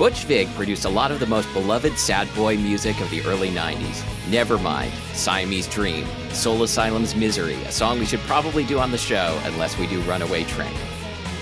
[0.00, 3.50] Butch Vig produced a lot of the most beloved sad boy music of the early
[3.50, 4.00] 90s.
[4.30, 9.38] Nevermind, Siamese Dream, Soul Asylum's Misery, a song we should probably do on the show
[9.44, 10.72] unless we do Runaway Train.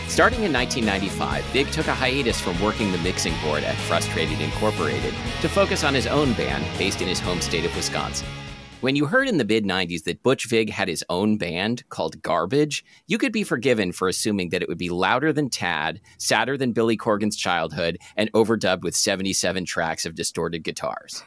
[0.08, 5.14] Starting in 1995, Vig took a hiatus from working the mixing board at Frustrated Incorporated
[5.40, 8.26] to focus on his own band based in his home state of Wisconsin.
[8.80, 12.22] When you heard in the mid 90s that Butch Vig had his own band called
[12.22, 16.56] Garbage, you could be forgiven for assuming that it would be louder than Tad, sadder
[16.56, 21.24] than Billy Corgan's childhood, and overdubbed with 77 tracks of distorted guitars.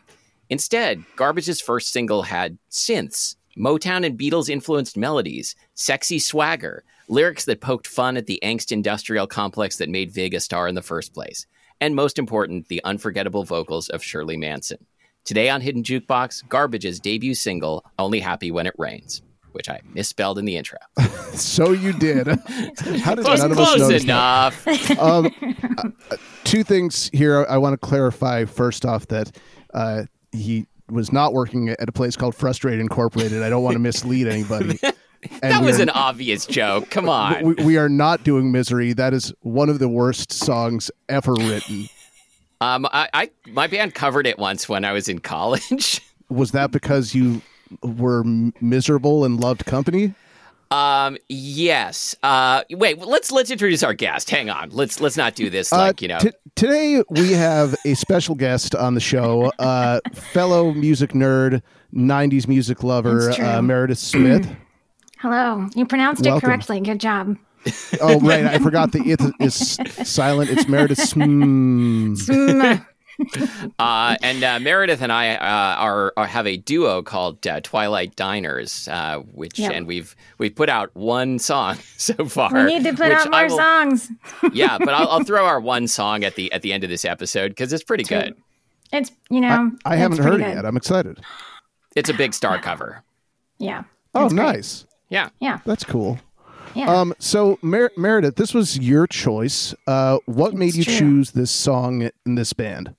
[0.49, 7.59] Instead, Garbage's first single had synths, Motown and Beatles influenced melodies, sexy swagger, lyrics that
[7.59, 11.13] poked fun at the angst industrial complex that made Vig a star in the first
[11.13, 11.45] place,
[11.81, 14.86] and most important, the unforgettable vocals of Shirley Manson.
[15.23, 19.21] Today on Hidden Jukebox, Garbage's debut single, Only Happy When It Rains,
[19.52, 20.80] which I misspelled in the intro.
[21.34, 22.27] so you did.
[23.02, 24.66] How did close, none of us notice enough.
[24.66, 24.97] That?
[24.99, 25.31] Um,
[25.77, 28.45] uh, two things here I want to clarify.
[28.45, 29.38] First off, that
[29.73, 33.44] uh, he was not working at a place called Frustrated Incorporated.
[33.44, 34.80] I don't want to mislead anybody.
[35.44, 36.89] And that was are, an obvious joke.
[36.89, 37.44] Come on.
[37.44, 38.94] We, we, are not doing Misery.
[38.94, 41.89] That is one of the worst songs ever written.
[42.62, 46.00] Um, I, I my band covered it once when I was in college.
[46.30, 47.42] was that because you
[47.81, 50.14] were miserable and loved company?
[50.70, 51.17] Um.
[51.28, 52.16] Yes.
[52.23, 52.64] Uh.
[52.70, 53.00] Wait.
[53.00, 54.30] Let's let's introduce our guest.
[54.30, 54.70] Hang on.
[54.70, 56.20] Let's let's not do this uh, like uh, you know.
[56.20, 59.52] T- today we have a special guest on the show.
[59.58, 64.48] Uh, fellow music nerd, '90s music lover, uh, Meredith Smith.
[65.17, 65.67] Hello.
[65.76, 66.38] You pronounced Welcome.
[66.38, 66.80] it correctly.
[66.80, 67.38] Good job.
[68.02, 70.50] oh right, I forgot the it is silent.
[70.50, 71.00] It's Meredith.
[71.08, 72.16] Sm-
[73.80, 78.16] uh, and uh, Meredith and I uh, are, are, have a duo called uh, Twilight
[78.16, 79.73] Diners, uh, which yep.
[79.73, 82.52] and we've we've put out one song so far.
[82.54, 84.09] We need to put out more will, songs.
[84.54, 87.06] yeah, but I'll, I'll, throw our one song at the at the end of this
[87.06, 88.36] episode because it's pretty good.
[88.92, 90.66] It's you know I, I haven't heard it yet.
[90.66, 91.20] I'm excited.
[91.95, 93.04] It's a big star cover.
[93.58, 93.83] Yeah.
[94.16, 94.86] Oh, nice.
[95.10, 95.30] Yeah.
[95.39, 95.60] Yeah.
[95.66, 96.20] That's cool.
[96.76, 96.92] Yeah.
[96.92, 99.73] Um, so Mer- Meredith, this was your choice.
[99.87, 100.98] Uh, what it's made you true.
[100.98, 102.95] choose this song in this band?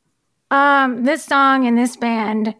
[0.50, 2.54] Um, this song in this band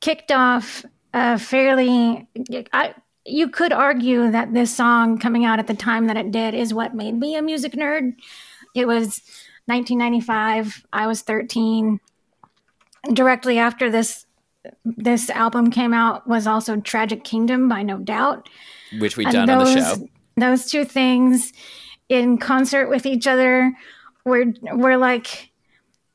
[0.00, 2.26] kicked off a fairly.
[2.72, 2.94] I,
[3.26, 6.72] you could argue that this song coming out at the time that it did is
[6.72, 8.14] what made me a music nerd.
[8.74, 9.20] It was
[9.66, 10.86] 1995.
[10.92, 12.00] I was 13.
[13.12, 14.26] Directly after this
[14.86, 18.48] this album came out was also Tragic Kingdom by No Doubt,
[18.98, 21.52] which we've done those, on the show those two things
[22.08, 23.72] in concert with each other
[24.24, 25.50] were were like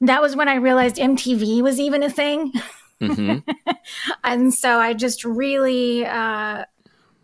[0.01, 2.53] that was when I realized MTV was even a thing.
[3.01, 3.49] Mm-hmm.
[4.23, 6.65] and so I just really uh,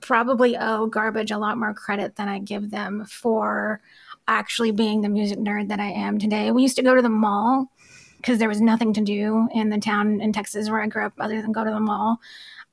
[0.02, 3.82] probably owe Garbage a lot more credit than I give them for
[4.28, 6.52] actually being the music nerd that I am today.
[6.52, 7.72] We used to go to the mall
[8.18, 11.14] because there was nothing to do in the town in Texas where I grew up
[11.20, 12.20] other than go to the mall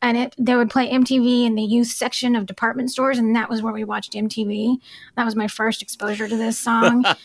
[0.03, 3.49] and it they would play MTV in the youth section of department stores, and that
[3.49, 4.77] was where we watched MTV.
[5.17, 7.03] That was my first exposure to this song,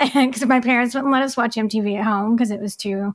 [0.00, 3.14] because my parents wouldn't let us watch MTV at home because it was too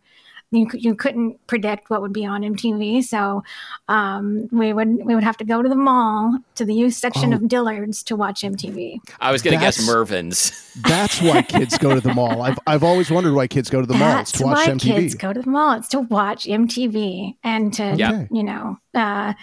[0.53, 3.03] you, you couldn't predict what would be on MTV.
[3.03, 3.43] So
[3.87, 7.33] um, we would we would have to go to the mall to the youth section
[7.33, 7.37] oh.
[7.37, 8.99] of Dillard's to watch MTV.
[9.19, 10.71] I was going to guess Mervyn's.
[10.87, 12.43] That's why kids go to the mall.
[12.43, 14.19] I've I've always wondered why kids go to the mall.
[14.19, 14.81] It's to watch why MTV.
[14.81, 15.73] kids go to the mall.
[15.73, 18.27] It's to watch MTV and to okay.
[18.31, 19.33] you know uh,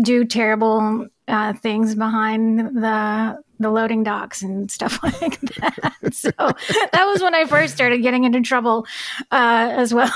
[0.00, 5.92] do terrible uh, things behind the the loading docks and stuff like that.
[6.12, 8.86] so that was when I first started getting into trouble
[9.30, 10.12] uh, as well.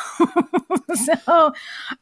[0.95, 1.53] so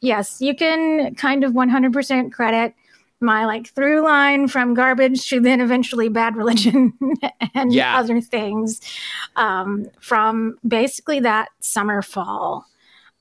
[0.01, 2.75] yes, you can kind of 100% credit
[3.21, 6.93] my like through line from garbage to then eventually bad religion
[7.55, 7.99] and yeah.
[7.99, 8.81] other things
[9.37, 12.67] um, from basically that summer fall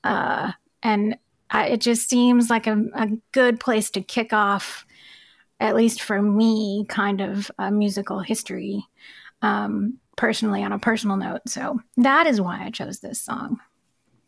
[0.03, 0.51] uh,
[0.83, 1.17] and
[1.49, 4.84] I, it just seems like a, a good place to kick off
[5.65, 8.85] at least for me, kind of a musical history
[9.41, 11.41] um, personally on a personal note.
[11.47, 13.59] So that is why I chose this song.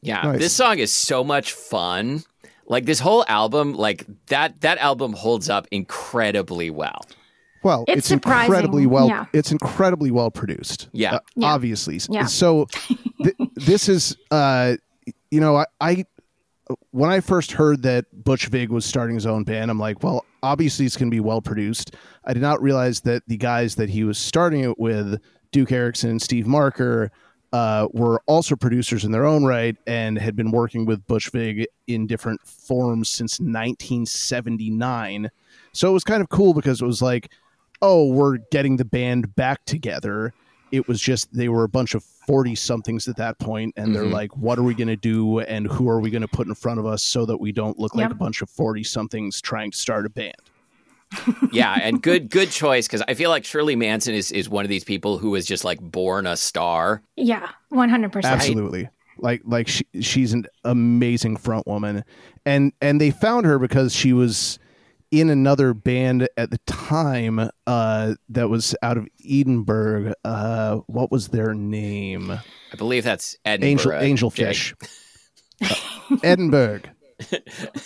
[0.01, 0.39] Yeah, nice.
[0.39, 2.23] this song is so much fun.
[2.65, 7.05] Like this whole album, like that that album holds up incredibly well.
[7.63, 9.07] Well, it's, it's incredibly well.
[9.07, 9.25] Yeah.
[9.33, 10.89] It's incredibly well produced.
[10.91, 11.47] Yeah, uh, yeah.
[11.47, 11.99] obviously.
[12.09, 12.25] Yeah.
[12.25, 12.65] So
[13.23, 14.77] th- this is, uh,
[15.31, 16.05] you know, I, I
[16.91, 20.25] when I first heard that Butch Vig was starting his own band, I'm like, well,
[20.41, 21.95] obviously it's going to be well produced.
[22.25, 26.11] I did not realize that the guys that he was starting it with, Duke Erickson,
[26.11, 27.11] and Steve Marker,
[27.53, 31.65] uh, were also producers in their own right and had been working with Butch Vig
[31.87, 35.29] in different forms since 1979.
[35.71, 37.31] So it was kind of cool because it was like,
[37.81, 40.33] oh, we're getting the band back together
[40.71, 44.03] it was just they were a bunch of 40 somethings at that point and they're
[44.03, 44.13] mm-hmm.
[44.13, 46.55] like what are we going to do and who are we going to put in
[46.55, 48.03] front of us so that we don't look yep.
[48.03, 50.35] like a bunch of 40 somethings trying to start a band
[51.51, 54.69] yeah, and good good choice because I feel like Shirley Manson is is one of
[54.69, 57.01] these people who was just like born a star.
[57.15, 58.35] Yeah, one hundred percent.
[58.35, 58.89] Absolutely.
[59.17, 62.03] Like like she, she's an amazing front woman,
[62.45, 64.59] and and they found her because she was
[65.11, 70.13] in another band at the time uh, that was out of Edinburgh.
[70.23, 72.31] Uh, what was their name?
[72.31, 73.99] I believe that's Edinburgh.
[73.99, 74.73] Angel Angelfish.
[75.61, 76.81] uh, Edinburgh.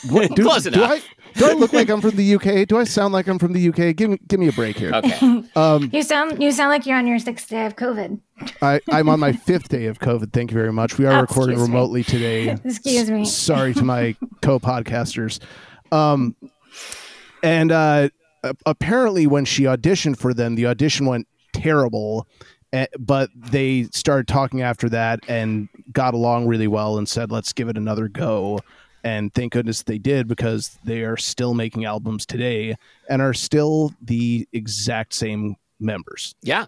[0.10, 1.02] What, do, Close do I
[1.36, 2.68] do I look like I'm from the UK?
[2.68, 3.96] Do I sound like I'm from the UK?
[3.96, 4.92] Give me give me a break here.
[4.94, 5.44] Okay.
[5.56, 8.20] Um, you sound you sound like you're on your sixth day of COVID.
[8.62, 10.34] I, I'm on my fifth day of COVID.
[10.34, 10.98] Thank you very much.
[10.98, 12.04] We are oh, recording remotely me.
[12.04, 12.58] today.
[12.64, 13.22] excuse me.
[13.22, 15.40] S- sorry to my co-podcasters.
[15.92, 16.36] Um,
[17.44, 18.10] and uh,
[18.66, 22.28] apparently, when she auditioned for them, the audition went terrible.
[22.74, 27.54] Eh, but they started talking after that and got along really well and said, "Let's
[27.54, 28.60] give it another go."
[29.04, 32.76] And thank goodness they did because they are still making albums today
[33.10, 36.36] and are still the exact same members.
[36.44, 36.68] Yeah.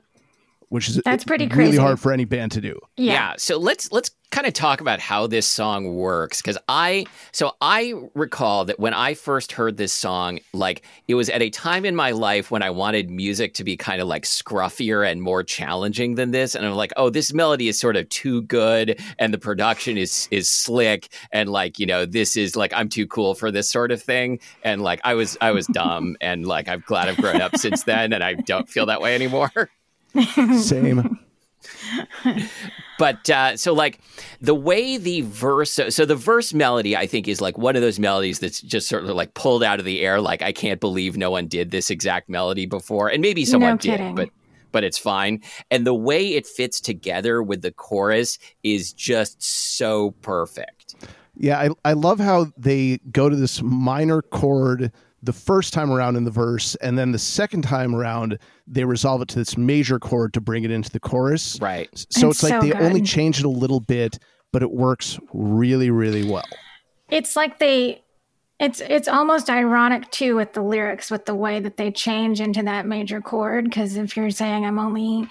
[0.73, 1.77] Which is that's pretty really crazy.
[1.77, 2.79] hard for any band to do.
[2.97, 3.13] Yeah.
[3.13, 3.33] yeah.
[3.37, 7.93] So let's let's kind of talk about how this song works because I so I
[8.15, 11.95] recall that when I first heard this song, like it was at a time in
[11.95, 16.15] my life when I wanted music to be kind of like scruffier and more challenging
[16.15, 19.37] than this, and I'm like, oh, this melody is sort of too good, and the
[19.37, 23.51] production is is slick, and like you know, this is like I'm too cool for
[23.51, 27.09] this sort of thing, and like I was I was dumb, and like I'm glad
[27.09, 29.51] I've grown up since then, and I don't feel that way anymore.
[30.59, 31.19] Same.
[32.99, 33.99] but uh, so like
[34.41, 37.81] the way the verse so, so, the verse melody i think is like one of
[37.81, 40.81] those melodies that's just sort of like pulled out of the air like i can't
[40.81, 43.07] believe no one did this exact melody before.
[43.07, 44.29] And maybe someone no did but
[44.71, 45.39] but it's fine.
[45.69, 50.95] And the way it fits together with the chorus is just so perfect.
[51.35, 54.91] Yeah i, I love how they go to this minor chord
[55.23, 58.37] the first time around in the verse, and then the second time around
[58.67, 61.57] they resolve it to this major chord to bring it into the chorus.
[61.61, 61.89] Right.
[62.09, 62.81] So it's, it's like so they good.
[62.81, 64.19] only change it a little bit,
[64.51, 66.45] but it works really, really well.
[67.09, 68.01] It's like they
[68.59, 72.63] it's it's almost ironic too with the lyrics with the way that they change into
[72.63, 75.27] that major chord because if you're saying I'm only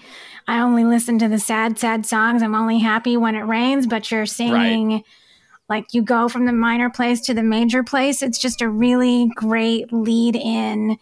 [0.48, 4.10] I only listen to the sad sad songs, I'm only happy when it rains, but
[4.10, 5.04] you're singing right
[5.68, 8.22] like you go from the minor place to the major place.
[8.22, 10.98] It's just a really great lead in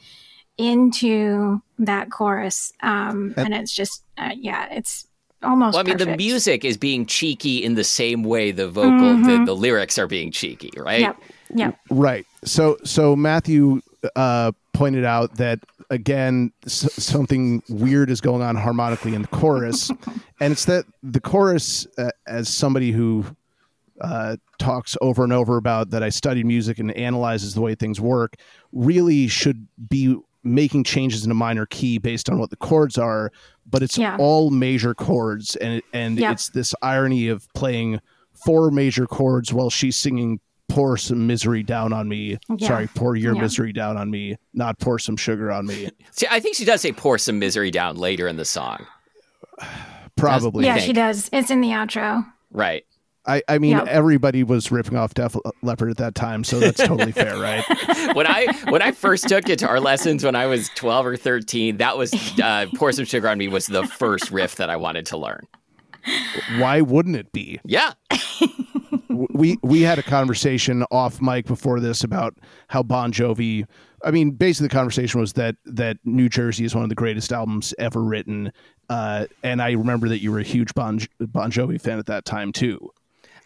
[0.59, 2.73] into that chorus.
[2.83, 5.07] Um, and it's just, uh, yeah, it's
[5.43, 5.75] almost.
[5.75, 6.11] Well, I mean, perfect.
[6.11, 9.25] the music is being cheeky in the same way the vocal, mm-hmm.
[9.25, 11.01] the, the lyrics are being cheeky, right?
[11.01, 11.17] Yep.
[11.55, 11.79] Yep.
[11.91, 12.27] Right.
[12.45, 13.81] So, so Matthew
[14.17, 15.61] uh, pointed out that
[15.91, 19.91] again s- something weird is going on harmonically in the chorus,
[20.41, 23.25] and it's that the chorus, uh, as somebody who
[24.00, 28.00] uh, talks over and over about that I studied music and analyzes the way things
[28.00, 28.37] work
[28.73, 33.31] really should be making changes in a minor key based on what the chords are,
[33.67, 34.17] but it's yeah.
[34.19, 36.32] all major chords, and and yeah.
[36.32, 38.00] it's this irony of playing
[38.32, 42.38] four major chords while she's singing pour some misery down on me.
[42.56, 42.69] Yeah.
[42.69, 43.43] Sorry, pour your yeah.
[43.43, 45.91] misery down on me, not pour some sugar on me.
[46.12, 48.87] See, I think she does say pour some misery down later in the song.
[50.17, 50.67] Probably.
[50.67, 51.31] Yeah, she does.
[51.32, 52.27] It's in the outro.
[52.51, 52.84] Right.
[53.27, 53.86] I, I mean, yep.
[53.86, 57.65] everybody was ripping off Def Leppard at that time, so that's totally fair, right?
[58.15, 61.98] when I when I first took guitar lessons when I was twelve or thirteen, that
[61.98, 65.19] was uh, "Pour Some Sugar on Me" was the first riff that I wanted to
[65.19, 65.46] learn.
[66.58, 67.60] Why wouldn't it be?
[67.65, 67.93] Yeah.
[69.08, 73.67] we we had a conversation off mic before this about how Bon Jovi.
[74.03, 77.32] I mean, basically, the conversation was that that New Jersey is one of the greatest
[77.32, 78.50] albums ever written,
[78.89, 82.24] uh, and I remember that you were a huge Bon Bon Jovi fan at that
[82.24, 82.91] time too.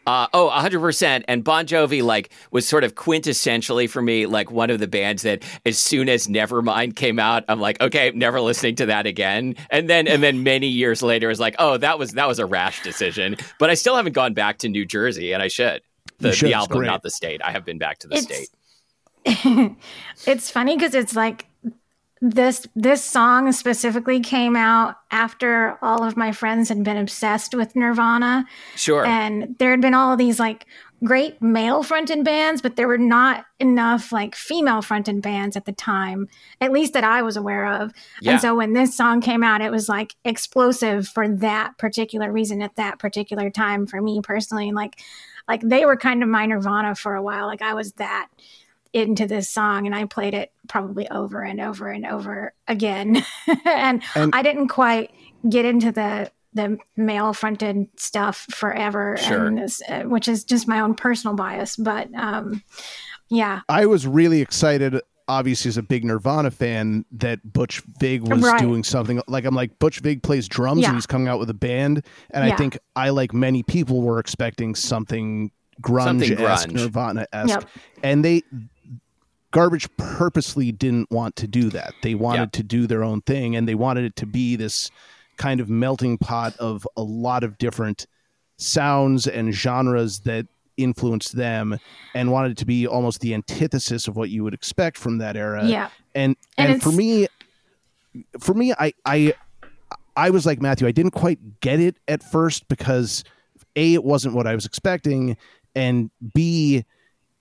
[0.06, 1.24] Uh, oh, 100%.
[1.28, 5.22] And Bon Jovi, like, was sort of quintessentially for me, like, one of the bands
[5.22, 9.56] that as soon as Nevermind came out, I'm like, okay, never listening to that again.
[9.70, 12.46] And then, and then many years later, was like, oh, that was, that was a
[12.46, 13.36] rash decision.
[13.58, 15.82] But I still haven't gone back to New Jersey, and I should.
[16.18, 17.40] The, should, the album, not the state.
[17.42, 18.48] I have been back to the it's, state.
[20.26, 21.46] it's funny because it's like
[22.24, 27.76] this this song specifically came out after all of my friends had been obsessed with
[27.76, 28.46] Nirvana.
[28.76, 29.04] Sure.
[29.04, 30.64] And there had been all of these like
[31.04, 35.72] great male fronted bands, but there were not enough like female fronted bands at the
[35.72, 36.26] time,
[36.62, 37.92] at least that I was aware of.
[38.22, 38.32] Yeah.
[38.32, 42.62] And so when this song came out, it was like explosive for that particular reason
[42.62, 44.68] at that particular time for me personally.
[44.68, 44.98] And like
[45.46, 47.46] like they were kind of my Nirvana for a while.
[47.48, 48.28] Like I was that
[48.94, 53.24] into this song and I played it probably over and over and over again.
[53.66, 55.10] and, and, I didn't quite
[55.48, 59.52] get into the the male fronted stuff forever, sure.
[59.52, 61.74] this, uh, which is just my own personal bias.
[61.74, 62.62] But um,
[63.28, 65.00] yeah, I was really excited.
[65.26, 68.60] Obviously, as a big Nirvana fan, that Butch Vig was right.
[68.60, 70.88] doing something like I'm like Butch Vig plays drums yeah.
[70.88, 72.54] and he's coming out with a band, and yeah.
[72.54, 75.50] I think I like many people were expecting something
[75.82, 77.68] grunge esque, Nirvana esque, yep.
[78.04, 78.42] and they
[79.54, 81.94] Garbage purposely didn't want to do that.
[82.02, 82.52] They wanted yep.
[82.52, 84.90] to do their own thing, and they wanted it to be this
[85.36, 88.08] kind of melting pot of a lot of different
[88.56, 91.78] sounds and genres that influenced them
[92.16, 95.36] and wanted it to be almost the antithesis of what you would expect from that
[95.36, 95.64] era.
[95.64, 95.88] Yeah.
[96.16, 97.28] And and, and for me
[98.40, 99.34] for me I I
[100.16, 103.22] I was like Matthew, I didn't quite get it at first because
[103.76, 105.36] A, it wasn't what I was expecting,
[105.76, 106.84] and B,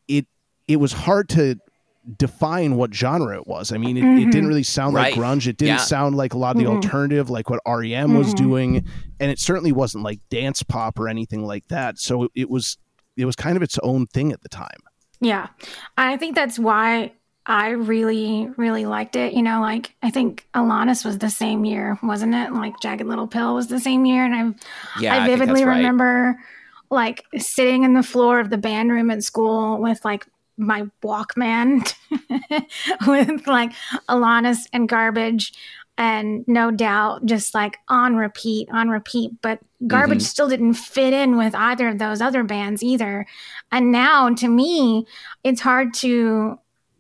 [0.08, 0.28] it
[0.68, 1.60] it was hard to
[2.18, 3.72] define what genre it was.
[3.72, 4.28] I mean, it, mm-hmm.
[4.28, 5.16] it didn't really sound right.
[5.16, 5.48] like grunge.
[5.48, 5.78] It didn't yeah.
[5.78, 6.76] sound like a lot of the mm-hmm.
[6.76, 8.18] alternative, like what REM mm-hmm.
[8.18, 8.86] was doing,
[9.20, 12.00] and it certainly wasn't like dance pop or anything like that.
[12.00, 12.78] So it was
[13.16, 14.80] it was kind of its own thing at the time.
[15.20, 15.48] Yeah,
[15.98, 17.14] I think that's why
[17.46, 19.34] I really really liked it.
[19.34, 22.52] You know, like I think Alanis was the same year, wasn't it?
[22.52, 26.38] Like Jagged Little Pill was the same year, and I yeah, I vividly I remember.
[26.90, 31.94] Like sitting in the floor of the band room at school with like my Walkman
[33.08, 33.72] with like
[34.08, 35.54] Alanis and garbage
[35.98, 40.26] and no doubt just like on repeat on repeat but garbage mm-hmm.
[40.26, 43.26] still didn't fit in with either of those other bands either
[43.72, 45.06] and now to me
[45.44, 46.58] it's hard to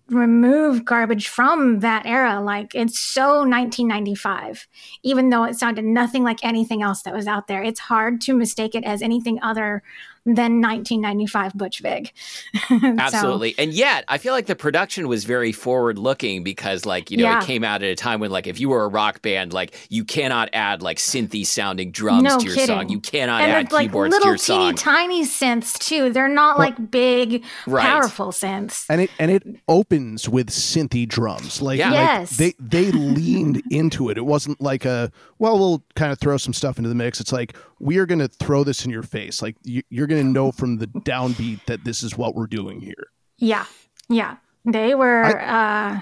[0.09, 4.67] remove garbage from that era like it's so 1995
[5.01, 8.35] even though it sounded nothing like anything else that was out there it's hard to
[8.35, 9.81] mistake it as anything other
[10.25, 12.11] than 1995 Butch Vig.
[12.69, 13.53] Absolutely.
[13.53, 17.17] so, and yet, I feel like the production was very forward looking because, like, you
[17.17, 17.41] know, yeah.
[17.41, 19.75] it came out at a time when, like, if you were a rock band, like,
[19.89, 22.67] you cannot add, like, synthy sounding drums no to your kidding.
[22.67, 22.89] song.
[22.89, 24.75] You cannot and add it's, like, keyboards little to your teeny, song.
[24.75, 26.11] tiny synths, too.
[26.11, 27.83] They're not, well, like, big, right.
[27.83, 28.85] powerful synths.
[28.89, 31.61] And it, and it opens with synthy drums.
[31.61, 31.89] Like, yeah.
[31.89, 32.37] like yes.
[32.37, 34.17] they, they leaned into it.
[34.17, 37.19] It wasn't like a, well, we'll kind of throw some stuff into the mix.
[37.19, 39.41] It's like, we are going to throw this in your face.
[39.41, 42.79] Like, you, you're going to know from the downbeat that this is what we're doing
[42.79, 43.07] here.
[43.37, 43.65] Yeah.
[44.09, 44.37] Yeah.
[44.65, 46.01] They were I, uh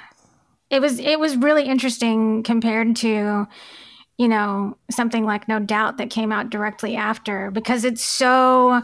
[0.70, 3.48] it was it was really interesting compared to
[4.18, 8.82] you know something like no doubt that came out directly after because it's so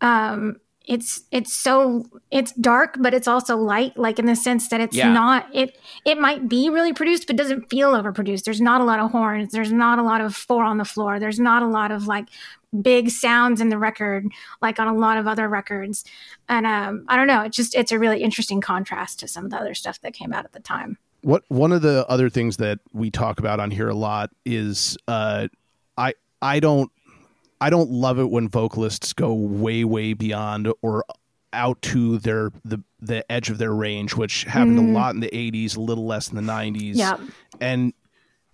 [0.00, 0.56] um
[0.88, 4.96] it's it's so it's dark but it's also light like in the sense that it's
[4.96, 5.12] yeah.
[5.12, 5.76] not it
[6.06, 8.44] it might be really produced but doesn't feel overproduced.
[8.44, 9.52] There's not a lot of horns.
[9.52, 11.20] There's not a lot of four on the floor.
[11.20, 12.28] There's not a lot of like
[12.80, 14.26] big sounds in the record
[14.62, 16.04] like on a lot of other records.
[16.48, 17.42] And um i don't know.
[17.42, 20.32] It's just it's a really interesting contrast to some of the other stuff that came
[20.32, 20.96] out at the time.
[21.20, 24.96] What one of the other things that we talk about on here a lot is
[25.06, 25.48] uh
[25.98, 26.90] i i don't
[27.60, 31.04] I don't love it when vocalists go way way beyond or
[31.52, 34.90] out to their the the edge of their range, which happened mm.
[34.90, 36.92] a lot in the '80s, a little less in the '90s.
[36.94, 37.16] Yeah,
[37.60, 37.92] and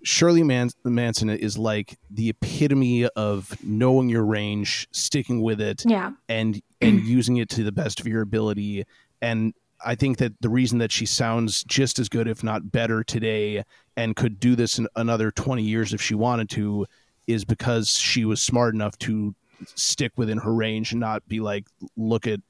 [0.05, 6.61] Shirley Manson is like the epitome of knowing your range, sticking with it, yeah, and
[6.81, 8.85] and using it to the best of your ability.
[9.23, 13.03] And I think that the reason that she sounds just as good, if not better,
[13.03, 13.65] today,
[13.97, 16.87] and could do this in another twenty years if she wanted to,
[17.27, 19.35] is because she was smart enough to
[19.75, 21.67] stick within her range and not be like,
[21.97, 22.41] look at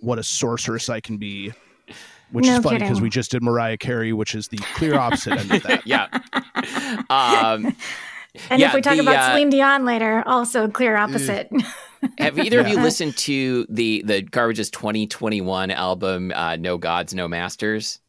[0.00, 1.52] what a sorceress I can be.
[2.30, 5.38] Which no is funny because we just did Mariah Carey, which is the clear opposite
[5.38, 5.86] end of that.
[5.86, 6.06] yeah.
[7.10, 7.76] Um,
[8.48, 11.50] and yeah, if we talk the, about uh, Celine Dion later, also clear opposite.
[12.18, 12.62] have either yeah.
[12.62, 18.00] of you listened to the the Garbage's 2021 album, uh, No Gods, No Masters?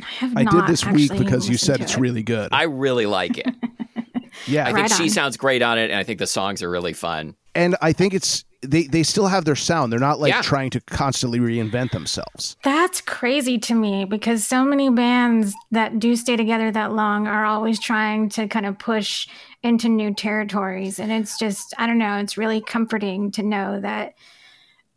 [0.00, 0.38] I, haven't.
[0.38, 2.00] I did this week because you said it's it.
[2.00, 2.48] really good.
[2.52, 3.46] I really like it.
[4.46, 6.70] Yeah, I think right she sounds great on it, and I think the songs are
[6.70, 7.36] really fun.
[7.54, 9.92] And I think it's they they still have their sound.
[9.92, 10.42] They're not like yeah.
[10.42, 12.56] trying to constantly reinvent themselves.
[12.62, 17.44] That's crazy to me because so many bands that do stay together that long are
[17.44, 19.28] always trying to kind of push
[19.62, 24.14] into new territories and it's just I don't know, it's really comforting to know that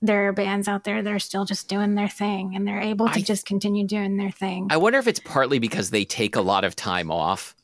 [0.01, 3.07] there are bands out there that are still just doing their thing and they're able
[3.07, 4.67] to I, just continue doing their thing.
[4.69, 7.55] I wonder if it's partly because they take a lot of time off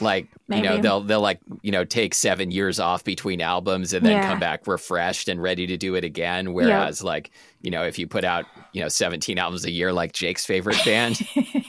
[0.00, 0.62] like Maybe.
[0.62, 4.12] you know they'll they'll like you know take seven years off between albums and then
[4.12, 4.28] yeah.
[4.28, 7.06] come back refreshed and ready to do it again whereas yep.
[7.06, 7.30] like
[7.60, 10.78] you know if you put out you know 17 albums a year like jake's favorite
[10.84, 11.20] band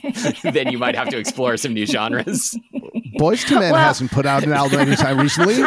[0.43, 2.57] then you might have to explore some new genres
[3.15, 5.53] Boyz II Men well, hasn't put out an album anytime recently.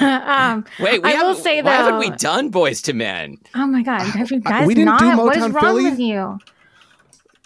[0.00, 3.38] um, Wait, we I will say why haven't we done Boyz II Men?
[3.54, 5.00] Oh my God, have you guys we didn't not?
[5.00, 5.84] Do Motown what is wrong Philly?
[5.84, 6.38] with you?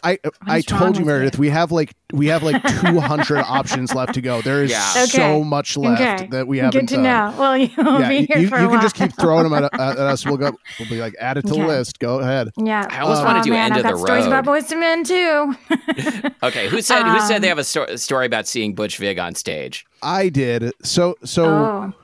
[0.04, 1.38] I I told you, Meredith.
[1.38, 4.42] We have like we have like 200 options left to go.
[4.42, 4.92] There is yeah.
[4.96, 5.06] okay.
[5.06, 6.26] so much left okay.
[6.28, 6.80] that we haven't.
[6.80, 7.04] Good to done.
[7.04, 7.34] know.
[7.38, 9.72] Well, you'll yeah, be here you, for you a can just keep throwing them at,
[9.72, 10.26] at, us.
[10.26, 10.52] We'll go.
[10.78, 11.62] We'll be like, add it to okay.
[11.62, 11.98] the list.
[11.98, 12.50] Go ahead.
[12.56, 12.86] Yeah.
[12.90, 14.06] I always uh, want to do man, end I've of the road.
[14.06, 16.36] Stories about Boyz II Men too.
[16.42, 18.98] okay, who said um, who said they um, have a sto- story about seeing Butch
[18.98, 19.86] Vig on stage?
[20.02, 20.72] I did.
[20.82, 21.46] So so.
[21.46, 21.94] Oh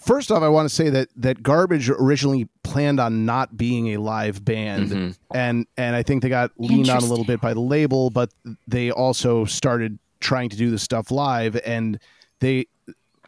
[0.00, 3.98] First off, I want to say that that Garbage originally planned on not being a
[3.98, 5.36] live band, mm-hmm.
[5.36, 8.30] and and I think they got leaned on a little bit by the label, but
[8.66, 11.98] they also started trying to do the stuff live, and
[12.40, 12.66] they,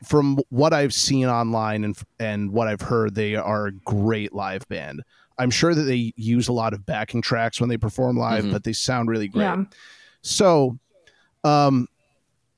[0.02, 4.67] from what I've seen online and and what I've heard, they are a great live
[4.69, 5.02] band.
[5.38, 8.52] I'm sure that they use a lot of backing tracks when they perform live, mm-hmm.
[8.52, 9.45] but they sound really great.
[9.45, 9.64] Yeah.
[10.23, 10.79] So,
[11.45, 11.88] um,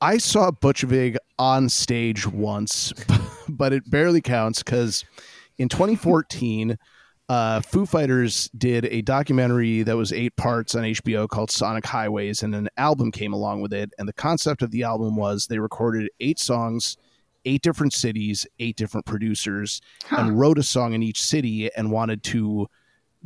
[0.01, 2.93] I saw Butch Vig on stage once,
[3.49, 5.05] but it barely counts because
[5.59, 6.77] in 2014,
[7.29, 12.43] uh, Foo Fighters did a documentary that was eight parts on HBO called Sonic Highways,
[12.43, 13.91] and an album came along with it.
[13.99, 16.99] And the concept of the album was they recorded eight songs,
[17.47, 20.17] eight different cities, eight different producers, huh.
[20.19, 22.69] and wrote a song in each city and wanted to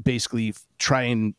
[0.01, 1.35] basically try and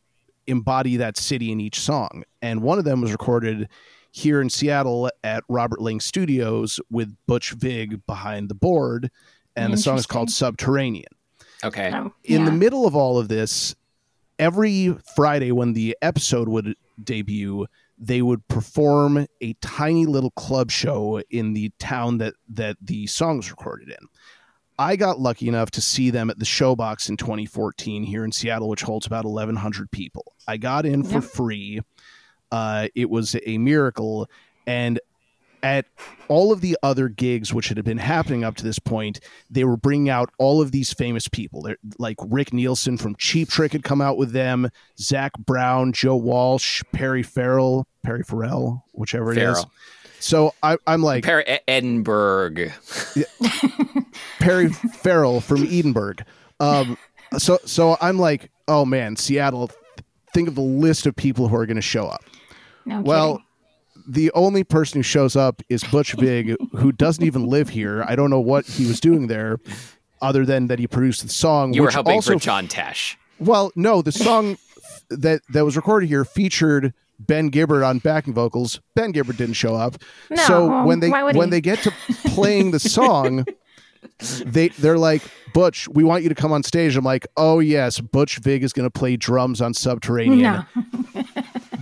[0.46, 2.24] embody that city in each song.
[2.42, 3.68] And one of them was recorded
[4.10, 9.10] here in Seattle at Robert Lang Studios with Butch Vig behind the board,
[9.56, 11.12] and the song is called Subterranean.
[11.62, 11.92] Okay.
[11.94, 13.74] Oh, in the middle of all of this,
[14.38, 17.66] every Friday when the episode would debut,
[17.98, 23.36] they would perform a tiny little club show in the town that that the song
[23.36, 24.08] was recorded in.
[24.78, 28.70] I got lucky enough to see them at the Showbox in 2014 here in Seattle,
[28.70, 30.32] which holds about 1,100 people.
[30.48, 31.82] I got in for free
[32.52, 34.28] uh, it was a miracle.
[34.66, 35.00] And
[35.62, 35.86] at
[36.28, 39.76] all of the other gigs which had been happening up to this point, they were
[39.76, 41.62] bringing out all of these famous people.
[41.62, 46.16] They're, like Rick Nielsen from Cheap Trick had come out with them, Zac Brown, Joe
[46.16, 49.56] Walsh, Perry Farrell, Perry Farrell, whichever it Farrell.
[49.56, 49.66] is.
[50.20, 52.70] So I, am like Perry Edinburgh,
[54.38, 56.16] Perry Farrell from Edinburgh.
[56.58, 56.98] Um,
[57.38, 59.70] so so I'm like, oh man, Seattle.
[60.32, 62.22] Think of the list of people who are going to show up.
[62.84, 63.42] No well,
[63.96, 64.12] kidding.
[64.12, 68.04] the only person who shows up is Butch Vig, who doesn't even live here.
[68.06, 69.58] I don't know what he was doing there,
[70.22, 71.74] other than that he produced the song.
[71.74, 73.16] You were helping also, for John Tesh.
[73.38, 74.58] Well, no, the song
[75.08, 78.80] that that was recorded here featured Ben Gibbard on backing vocals.
[78.94, 79.96] Ben Gibbard didn't show up.
[80.30, 81.50] No, so when they when he?
[81.50, 81.92] they get to
[82.28, 83.44] playing the song,
[84.44, 86.96] they they're like, Butch, we want you to come on stage.
[86.96, 90.64] I'm like, oh yes, Butch Vig is going to play drums on Subterranean.
[91.14, 91.19] No.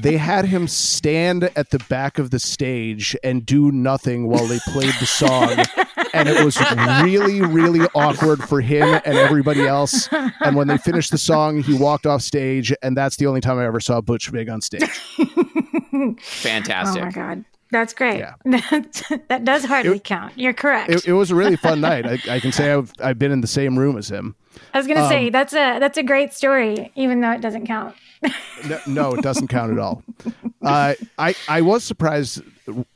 [0.00, 4.58] They had him stand at the back of the stage and do nothing while they
[4.68, 5.50] played the song.
[6.12, 6.58] and it was
[7.02, 10.08] really, really awkward for him and everybody else.
[10.40, 13.58] And when they finished the song, he walked off stage, and that's the only time
[13.58, 14.88] I ever saw Butch Vig on stage.
[16.20, 17.02] Fantastic.
[17.02, 17.44] Oh my god.
[17.70, 18.18] That's great.
[18.18, 18.35] Yeah.
[19.28, 20.33] that does hardly it, count.
[20.37, 20.90] You're correct.
[20.90, 22.07] It, it, was a really fun night.
[22.28, 24.35] I, I, can say I've I've been in the same room as him.
[24.72, 27.40] I was going to um, say that's a that's a great story, even though it
[27.40, 27.94] doesn't count.
[28.66, 30.02] no, no, it doesn't count at all.
[30.61, 32.42] Uh, I I was surprised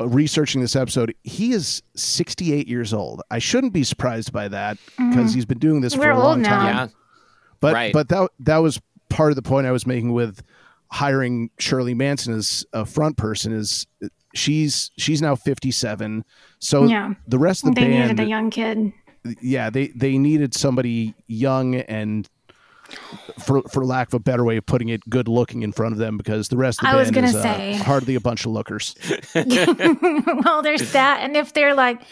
[0.01, 1.15] researching this episode.
[1.23, 3.23] He is 68 years old.
[3.31, 5.27] I shouldn't be surprised by that because mm-hmm.
[5.29, 6.75] he's been doing this We're for a long time.
[6.75, 6.89] Yeah.
[7.61, 7.93] But right.
[7.93, 8.81] but that that was
[9.11, 10.43] part of the point I was making with
[10.91, 13.87] hiring Shirley Manson as a front person is
[14.35, 16.25] she's she's now 57
[16.59, 17.15] so yeah.
[17.27, 18.93] the rest of the they band needed a young kid
[19.41, 22.29] yeah they they needed somebody young and
[23.39, 25.99] for for lack of a better way of putting it, good looking in front of
[25.99, 28.95] them because the rest of the I band is uh, hardly a bunch of lookers.
[29.35, 32.03] well, there's that, and if they're like,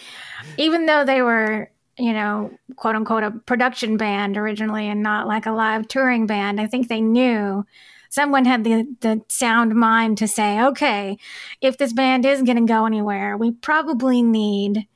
[0.57, 5.47] even though they were, you know, quote unquote, a production band originally and not like
[5.47, 7.65] a live touring band, I think they knew
[8.11, 11.17] someone had the the sound mind to say, okay,
[11.63, 14.87] if this band is going to go anywhere, we probably need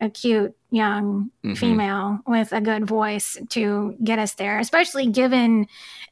[0.00, 1.54] a cute young mm-hmm.
[1.54, 5.66] female with a good voice to get us there, especially given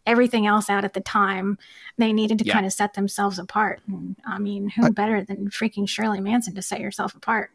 [0.07, 1.59] everything else out at the time.
[1.98, 2.55] They needed to yeah.
[2.55, 3.83] kind of set themselves apart.
[3.87, 7.51] And, I mean, who I, better than freaking Shirley Manson to set yourself apart?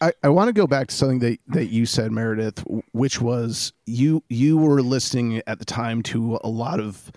[0.00, 3.72] I, I want to go back to something that, that you said, Meredith, which was
[3.86, 7.10] you you were listening at the time to a lot of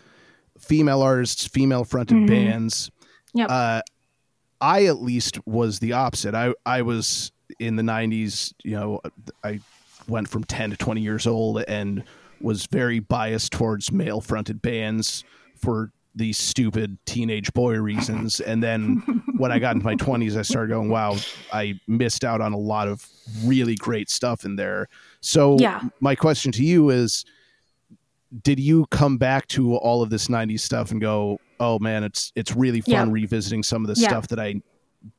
[0.64, 2.28] female artists, female fronted mm-hmm.
[2.28, 2.92] bands.
[3.34, 3.50] Yep.
[3.50, 3.82] Uh,
[4.62, 6.34] I at least was the opposite.
[6.34, 9.02] I I was in the 90s, you know,
[9.44, 9.60] I
[10.08, 12.04] went from 10 to 20 years old and
[12.42, 15.24] was very biased towards male fronted bands
[15.56, 18.40] for these stupid teenage boy reasons.
[18.40, 21.18] And then when I got into my 20s, I started going, wow,
[21.52, 23.08] I missed out on a lot of
[23.44, 24.90] really great stuff in there.
[25.22, 25.82] So, yeah.
[26.00, 27.26] my question to you is
[28.42, 32.32] Did you come back to all of this 90s stuff and go, oh man, it's
[32.36, 33.08] it's really fun yep.
[33.10, 34.10] revisiting some of the yep.
[34.10, 34.62] stuff that I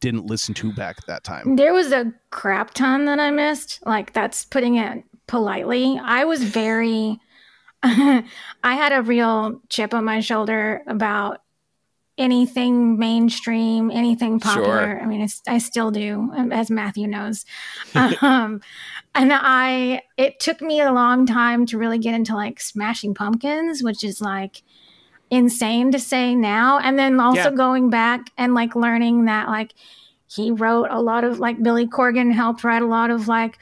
[0.01, 1.57] didn't listen to back at that time.
[1.57, 3.81] There was a crap ton that I missed.
[3.87, 6.01] Like that's putting it politely.
[6.03, 7.21] I was very
[7.83, 8.25] I
[8.63, 11.43] had a real chip on my shoulder about
[12.17, 14.67] anything mainstream, anything popular.
[14.67, 15.03] Sure.
[15.03, 17.45] I mean, I still do, as Matthew knows.
[17.95, 18.61] um,
[19.15, 23.83] and I, it took me a long time to really get into like Smashing Pumpkins,
[23.83, 24.63] which is like
[25.31, 26.79] insane to say now.
[26.79, 27.57] And then also yeah.
[27.57, 29.75] going back and like learning that like
[30.29, 33.59] he wrote a lot of like Billy Corgan helped write a lot of like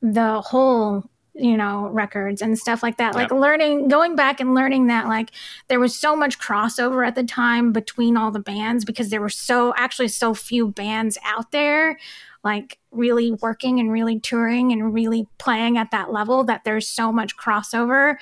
[0.00, 3.14] the whole you know records and stuff like that.
[3.14, 5.30] Like learning going back and learning that like
[5.68, 9.28] there was so much crossover at the time between all the bands because there were
[9.28, 11.98] so actually so few bands out there
[12.44, 17.12] like really working and really touring and really playing at that level that there's so
[17.12, 18.16] much crossover.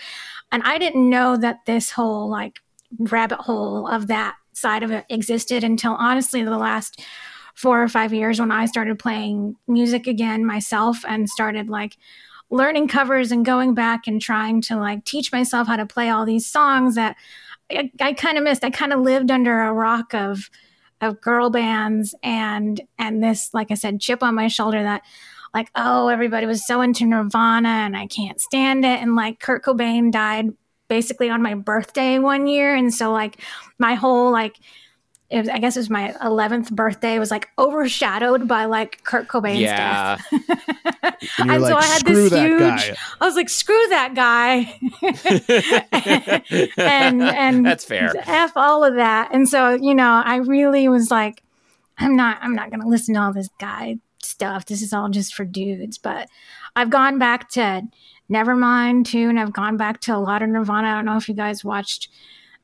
[0.53, 2.61] And i didn't know that this whole like
[2.99, 7.01] rabbit hole of that side of it existed until honestly the last
[7.55, 11.97] four or five years when i started playing music again myself and started like
[12.51, 16.27] learning covers and going back and trying to like teach myself how to play all
[16.27, 17.17] these songs that
[17.71, 18.65] I, I kind of missed.
[18.65, 20.51] I kind of lived under a rock of
[21.01, 25.03] of girl bands and and this like I said chip on my shoulder that
[25.55, 29.65] like oh everybody was so into Nirvana and I can't stand it and like Kurt
[29.65, 30.51] Cobain died
[30.89, 33.41] basically on my birthday one year and so like
[33.79, 34.57] my whole like
[35.39, 39.29] was, I guess it was my 11th birthday It was like overshadowed by like Kurt
[39.29, 40.17] Cobain's yeah.
[40.17, 40.27] death.
[41.39, 42.97] and, and like, so I had this huge, guy.
[43.21, 44.77] I was like, screw that guy.
[46.77, 48.13] and, and that's fair.
[48.27, 49.31] F all of that.
[49.33, 51.43] And so, you know, I really was like,
[51.99, 54.67] I'm not, I'm not going to listen to all this guy stuff.
[54.67, 55.97] This is all just for dudes.
[55.97, 56.29] But
[56.75, 57.83] I've gone back to
[58.29, 59.29] Nevermind too.
[59.29, 60.89] And I've gone back to a lot of Nirvana.
[60.89, 62.09] I don't know if you guys watched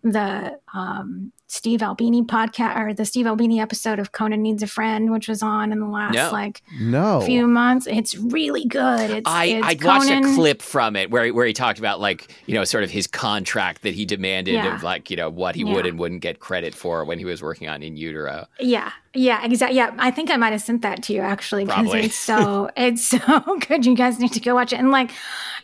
[0.03, 5.13] the um, Steve Albini podcast or the Steve Albini episode of Conan Needs a Friend,
[5.13, 6.31] which was on in the last no.
[6.33, 7.21] like no.
[7.21, 7.87] few months.
[7.87, 9.11] It's really good.
[9.11, 12.35] It's, I, it's I watched a clip from it where where he talked about like
[12.47, 14.75] you know sort of his contract that he demanded yeah.
[14.75, 15.73] of like you know what he yeah.
[15.73, 18.49] would and wouldn't get credit for when he was working on In Utero.
[18.59, 19.77] Yeah, yeah, exactly.
[19.77, 23.05] Yeah, I think I might have sent that to you actually because it's so it's
[23.05, 23.87] so good.
[23.87, 24.81] You guys need to go watch it.
[24.81, 25.13] And like,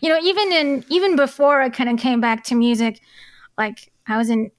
[0.01, 3.01] you know, even in even before I kind of came back to music,
[3.59, 4.53] like I was in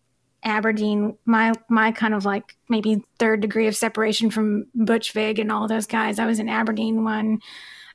[0.43, 5.51] Aberdeen, my my kind of like maybe third degree of separation from Butch Vig and
[5.51, 6.19] all those guys.
[6.19, 7.39] I was in Aberdeen one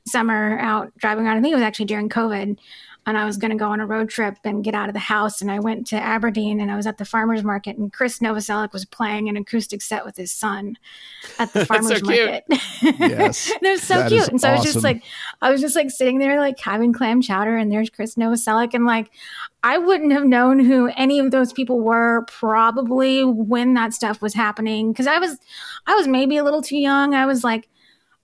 [0.07, 1.37] summer out driving around.
[1.37, 2.57] I think it was actually during COVID
[3.09, 4.99] and I was going to go on a road trip and get out of the
[4.99, 5.41] house.
[5.41, 8.71] And I went to Aberdeen and I was at the farmer's market and Chris Novoselic
[8.71, 10.77] was playing an acoustic set with his son
[11.39, 12.43] at the farmer's so market.
[12.49, 13.49] yes.
[13.49, 14.29] it was so cute.
[14.29, 14.57] And so awesome.
[14.57, 15.03] I was just like,
[15.41, 18.73] I was just like sitting there, like having clam chowder and there's Chris Novoselic.
[18.73, 19.09] And like,
[19.63, 24.35] I wouldn't have known who any of those people were probably when that stuff was
[24.35, 24.93] happening.
[24.93, 25.37] Cause I was,
[25.87, 27.15] I was maybe a little too young.
[27.15, 27.67] I was like,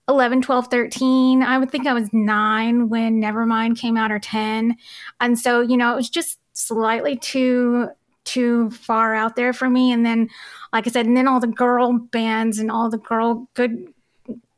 [0.08, 1.44] 11, 12, 13.
[1.44, 4.76] I would think I was nine when Nevermind came out or 10.
[5.20, 7.90] And so, you know, it was just slightly too
[8.24, 9.92] too far out there for me.
[9.92, 10.30] And then,
[10.74, 13.94] like I said, and then all the girl bands and all the girl good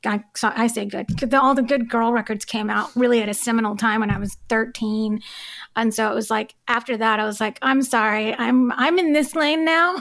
[0.06, 1.34] I, I say good.
[1.34, 4.38] All the good girl records came out really at a seminal time when I was
[4.48, 5.22] 13,
[5.76, 9.14] and so it was like after that I was like, I'm sorry, I'm I'm in
[9.14, 9.98] this lane now.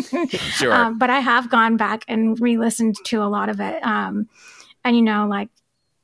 [0.30, 0.72] sure.
[0.72, 3.84] Um, but I have gone back and re-listened to a lot of it.
[3.84, 4.28] Um,
[4.84, 5.48] and you know like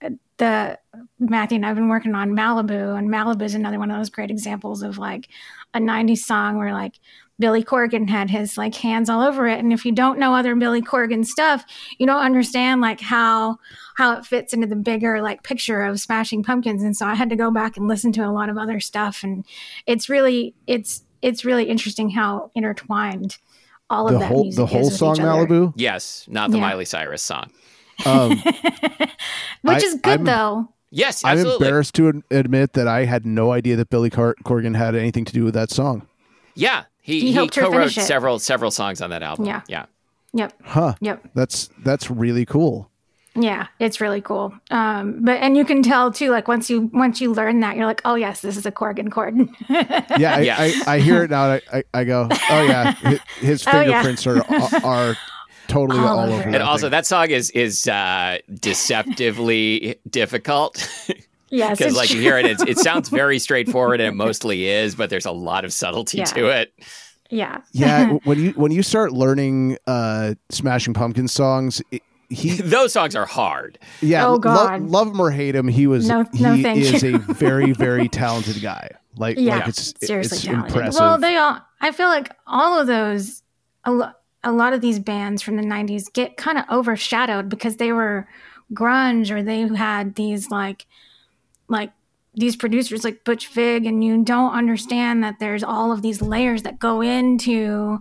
[0.02, 0.78] uh, the
[1.18, 4.30] Matthew and I've been working on Malibu, and Malibu is another one of those great
[4.30, 5.28] examples of like
[5.74, 6.94] a 90s song where like
[7.38, 9.58] Billy Corgan had his like hands all over it.
[9.58, 11.64] And if you don't know other Billy Corgan stuff,
[11.98, 13.58] you don't understand like how
[13.96, 16.82] how it fits into the bigger like picture of Smashing Pumpkins.
[16.82, 19.22] And so I had to go back and listen to a lot of other stuff.
[19.22, 19.44] And
[19.86, 23.36] it's really it's it's really interesting how intertwined
[23.90, 25.72] all of the that whole, music the whole song Malibu.
[25.76, 26.62] Yes, not the yeah.
[26.62, 27.50] Miley Cyrus song.
[28.04, 28.30] Um,
[29.62, 30.68] Which is good I'm, though.
[30.90, 31.54] Yes, absolutely.
[31.54, 35.24] I'm embarrassed to admit that I had no idea that Billy Car- Corgan had anything
[35.24, 36.06] to do with that song.
[36.54, 39.46] Yeah, he, he, he co-wrote several several songs on that album.
[39.46, 39.86] Yeah, yeah,
[40.32, 41.22] yep, huh, yep.
[41.34, 42.90] That's that's really cool.
[43.38, 44.54] Yeah, it's really cool.
[44.70, 47.84] Um, but and you can tell too, like once you once you learn that, you're
[47.84, 49.36] like, oh yes, this is a Corgan chord.
[49.68, 50.56] yeah, I, yeah.
[50.58, 51.52] I, I, hear it now.
[51.52, 52.92] I, I, I go, oh yeah,
[53.38, 54.80] his, fingerprints oh, yeah.
[54.82, 55.16] are are
[55.68, 56.42] totally all, all over.
[56.42, 60.76] And also, that song is is uh, deceptively difficult.
[61.50, 65.10] Yes, because like you hear it, it sounds very straightforward, and it mostly is, but
[65.10, 66.24] there's a lot of subtlety yeah.
[66.24, 66.72] to it.
[67.28, 68.18] Yeah, yeah.
[68.24, 71.82] when you when you start learning uh, Smashing Pumpkins songs.
[71.90, 73.78] It, he those songs are hard.
[74.00, 74.82] Yeah, oh God.
[74.82, 77.14] Lo- love him or hate him, he was no, no, he is you.
[77.14, 78.90] a very very talented guy.
[79.16, 80.74] Like, yeah, like it's seriously it's talented.
[80.74, 81.00] impressive.
[81.00, 81.60] Well, they all.
[81.80, 83.42] I feel like all of those
[84.46, 88.28] a, lot of these bands from the 90s get kind of overshadowed because they were
[88.72, 90.86] grunge or they had these like
[91.68, 91.92] like
[92.34, 96.62] these producers like Butch Vig and you don't understand that there's all of these layers
[96.62, 97.98] that go into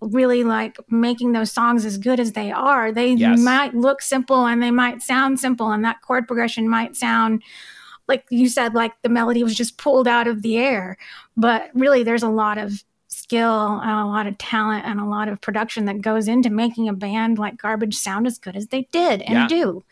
[0.00, 2.92] really like making those songs as good as they are.
[2.92, 3.40] They yes.
[3.40, 7.42] might look simple and they might sound simple and that chord progression might sound
[8.08, 10.98] like you said like the melody was just pulled out of the air.
[11.36, 12.84] But really there's a lot of
[13.22, 16.88] skill and a lot of talent and a lot of production that goes into making
[16.88, 19.48] a band like Garbage sound as good as they did and yeah.
[19.48, 19.84] do.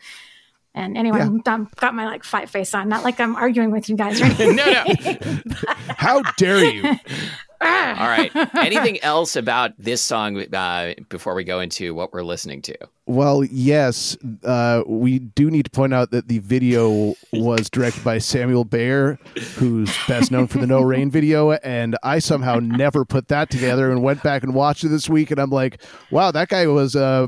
[0.73, 1.53] And anyway, yeah.
[1.53, 2.87] I've got my like fight face on.
[2.87, 4.55] Not like I'm arguing with you guys or anything.
[4.57, 4.85] no, no.
[5.97, 6.83] How dare you?
[7.61, 8.31] All right.
[8.55, 12.77] Anything else about this song uh, before we go into what we're listening to?
[13.05, 14.17] Well, yes.
[14.43, 19.19] Uh, we do need to point out that the video was directed by Samuel Bayer,
[19.55, 21.51] who's best known for the No Rain video.
[21.51, 25.29] And I somehow never put that together and went back and watched it this week.
[25.29, 26.95] And I'm like, wow, that guy was.
[26.95, 27.27] Uh,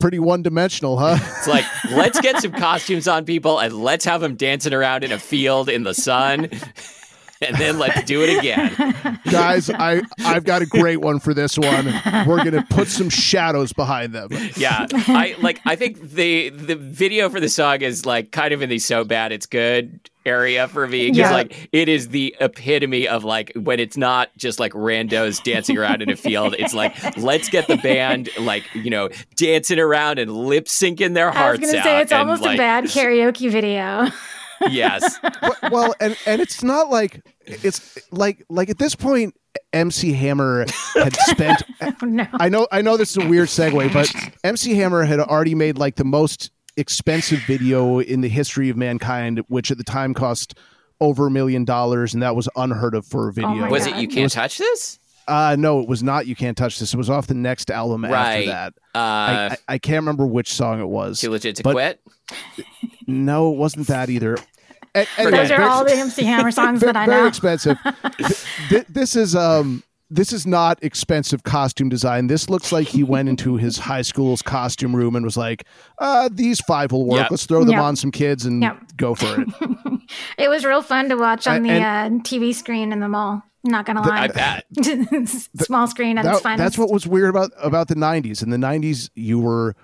[0.00, 1.18] pretty one dimensional, huh?
[1.20, 5.10] It's like, let's get some costumes on people and let's have them dancing around in
[5.10, 6.48] a field in the sun.
[7.46, 9.20] and then let's do it again.
[9.30, 11.86] Guys, I I've got a great one for this one.
[12.26, 14.28] We're gonna put some shadows behind them.
[14.56, 15.60] Yeah, I like.
[15.64, 19.04] I think the the video for the song is like kind of in the so
[19.04, 21.30] bad it's good area for me because yeah.
[21.30, 26.02] like it is the epitome of like when it's not just like randos dancing around
[26.02, 30.30] in a field it's like let's get the band like you know dancing around and
[30.30, 31.46] lip syncing their hearts out.
[31.46, 34.10] I was gonna say it's almost like, a bad karaoke video
[34.68, 35.18] yes.
[35.70, 39.34] well, and and it's not like it's like like at this point
[39.72, 42.26] MC Hammer had spent oh, no.
[42.34, 44.12] I know I know this is a weird segue, but
[44.44, 49.42] MC Hammer had already made like the most expensive video in the history of mankind,
[49.48, 50.54] which at the time cost
[51.00, 53.66] over a million dollars, and that was unheard of for a video.
[53.66, 53.96] Oh was God.
[53.96, 54.98] it You Can't it was, Touch This?
[55.26, 56.26] Uh, no, it was not.
[56.26, 56.94] You can't touch this.
[56.94, 58.12] It was off the next album right.
[58.12, 58.74] after that.
[58.94, 61.20] Uh, I, I, I, can't remember which song it was.
[61.20, 62.00] Too legit to quit.
[63.08, 64.36] No, it wasn't that either.
[64.94, 67.12] And, and Those are all the MC Hammer songs that I know.
[67.12, 67.78] Very expensive.
[68.88, 72.28] this is um this is not expensive costume design.
[72.28, 75.64] This looks like he went into his high school's costume room and was like,
[75.98, 77.22] uh, "These five will work.
[77.22, 77.30] Yep.
[77.30, 77.82] Let's throw them yep.
[77.82, 78.78] on some kids and yep.
[78.96, 79.48] go for it."
[80.38, 83.42] it was real fun to watch on the uh, TV screen in the mall.
[83.64, 84.64] Not gonna lie, I bet
[85.60, 86.58] small screen at that, its finest.
[86.58, 88.42] That's what was weird about about the '90s.
[88.42, 89.74] In the '90s, you were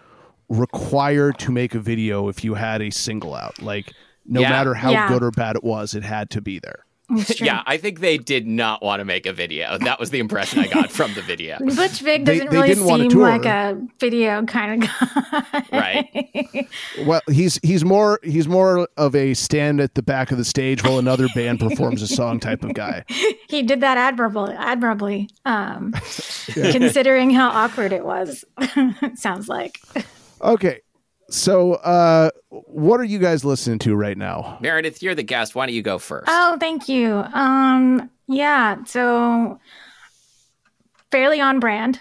[0.59, 3.61] required to make a video if you had a single out.
[3.61, 3.93] Like
[4.27, 4.51] no yeah.
[4.51, 5.09] matter how yeah.
[5.09, 6.85] good or bad it was, it had to be there.
[7.37, 9.77] yeah, I think they did not want to make a video.
[9.77, 11.59] That was the impression I got from the video.
[11.77, 15.65] Butch Vig doesn't they, they really seem like a video kind of guy.
[15.71, 16.69] Right.
[17.07, 20.83] well, he's he's more he's more of a stand at the back of the stage
[20.83, 23.05] while another band performs a song type of guy.
[23.51, 25.95] He did that admirably, admirably, um,
[26.57, 26.73] yeah.
[26.73, 28.47] considering how awkward it was.
[29.15, 29.79] sounds like.
[30.45, 30.81] Okay,
[31.31, 34.59] so, uh, what are you guys listening to right now?
[34.61, 35.55] Meredith, you're the guest.
[35.55, 36.27] Why don't you go first?
[36.29, 37.25] Oh, thank you.
[37.33, 38.85] Um, yeah.
[38.85, 39.59] So,
[41.15, 42.01] fairly on brand.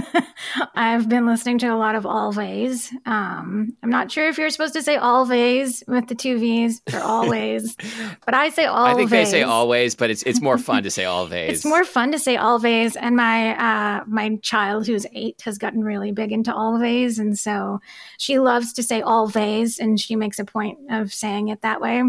[0.74, 2.90] I've been listening to a lot of Alvvays.
[3.06, 7.00] Um, I'm not sure if you're supposed to say Alvvays with the two V's or
[7.00, 7.76] always,
[8.24, 8.94] but I say Always.
[8.94, 11.48] I think they say always, but it's it's more fun to say Alvvays.
[11.50, 15.84] it's more fun to say Alvvays, and my uh, my child who's eight has gotten
[15.84, 17.82] really big into Alvvays, and so
[18.16, 22.02] she loves to say Alvvays, and she makes a point of saying it that way.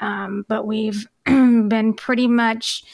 [0.00, 2.84] Um, but we've been pretty much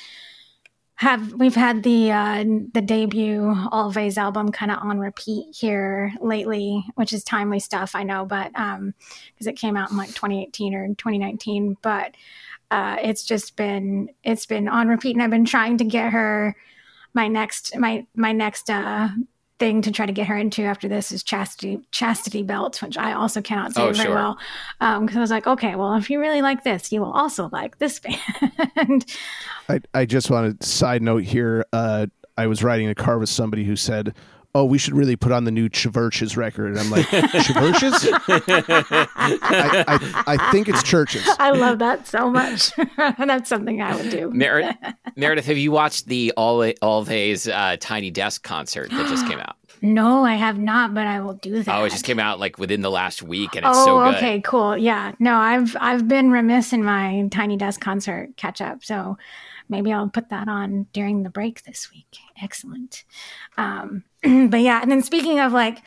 [0.96, 3.40] have we've had the uh, the debut
[3.72, 8.52] Alvvays album kind of on repeat here lately, which is timely stuff I know, but
[8.58, 8.94] um
[9.34, 12.14] because it came out in like 2018 or 2019, but
[12.70, 16.56] uh, it's just been it's been on repeat, and I've been trying to get her
[17.12, 19.08] my next my my next uh
[19.58, 23.12] thing to try to get her into after this is chastity chastity belts, which I
[23.12, 24.14] also cannot say oh, very sure.
[24.14, 24.38] well.
[24.80, 27.48] Because um, I was like, okay, well, if you really like this, you will also
[27.52, 28.00] like this
[28.76, 29.06] band.
[29.68, 31.64] I, I just want to side note here.
[31.72, 34.14] Uh, I was writing a car with somebody who said,
[34.54, 36.70] oh, we should really put on the new CHVRCHES record.
[36.70, 38.12] And I'm like, CHVRCHES?
[39.16, 41.28] I, I, I, think it's churches.
[41.38, 42.72] I love that so much.
[42.96, 44.30] That's something I would do.
[44.30, 44.76] Meredith,
[45.16, 49.56] Meredith have you watched the All Alvvays uh, Tiny Desk concert that just came out?
[49.82, 51.78] No, I have not, but I will do that.
[51.78, 54.14] Oh, it just came out like within the last week, and it's oh, so good.
[54.14, 54.78] okay, cool.
[54.78, 59.18] Yeah, no, I've I've been remiss in my Tiny Desk concert catch up, so
[59.68, 62.18] maybe I'll put that on during the break this week.
[62.42, 63.04] Excellent.
[63.56, 65.82] Um, but yeah, and then speaking of like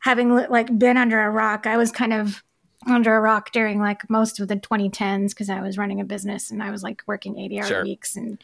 [0.00, 2.42] having like been under a rock, I was kind of
[2.88, 6.50] under a rock during like most of the 2010s because I was running a business
[6.50, 7.82] and I was like working 80 hour sure.
[7.84, 8.42] weeks and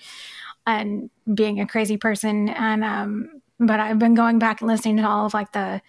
[0.67, 5.09] and being a crazy person and um but I've been going back and listening to
[5.09, 5.83] all of like the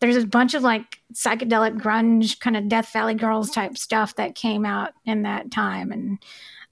[0.00, 4.34] there's a bunch of like psychedelic grunge kind of Death Valley Girls type stuff that
[4.34, 6.18] came out in that time and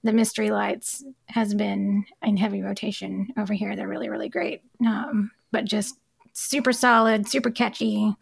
[0.03, 3.75] the Mystery Lights has been in heavy rotation over here.
[3.75, 4.61] They're really really great.
[4.85, 5.97] Um, but just
[6.33, 8.15] super solid, super catchy,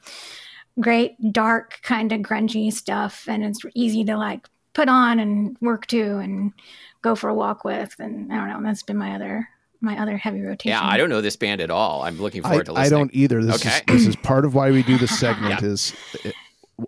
[0.80, 5.86] great dark kind of grungy stuff and it's easy to like put on and work
[5.88, 6.54] to and
[7.02, 9.48] go for a walk with and I don't know, that's been my other
[9.82, 10.78] my other heavy rotation.
[10.78, 12.02] Yeah, I don't know this band at all.
[12.02, 12.86] I'm looking forward I, to listening.
[12.86, 13.44] I don't either.
[13.44, 13.78] This okay.
[13.78, 15.62] is this is part of why we do this segment.
[15.62, 15.68] yeah.
[15.68, 16.36] Is it,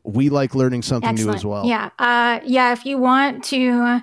[0.03, 1.31] we like learning something Excellent.
[1.31, 1.65] new as well.
[1.65, 2.73] Yeah, uh, yeah.
[2.73, 4.01] If you want to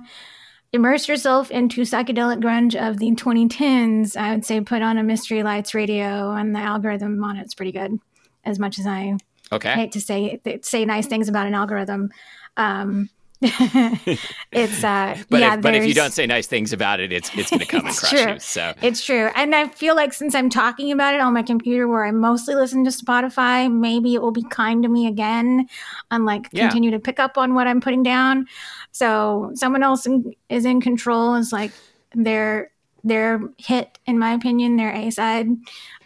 [0.73, 5.43] immerse yourself into psychedelic grunge of the 2010s, I would say put on a Mystery
[5.43, 7.99] Lights radio, and the algorithm on it's pretty good.
[8.45, 9.17] As much as I
[9.53, 9.75] okay.
[9.75, 12.11] hate to say say nice things about an algorithm.
[12.57, 17.13] Um, it's uh but yeah if, but if you don't say nice things about it
[17.13, 18.33] it's it's going to come and crush true.
[18.33, 21.43] you so it's true and i feel like since i'm talking about it on my
[21.45, 25.69] computer where i mostly listen to spotify maybe it will be kind to me again
[26.11, 26.63] and like yeah.
[26.63, 28.45] continue to pick up on what i'm putting down
[28.99, 31.71] so someone else in, is in control is like
[32.15, 32.73] their
[33.05, 35.47] their hit in my opinion their a side.